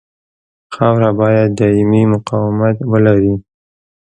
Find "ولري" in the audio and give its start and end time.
2.91-3.35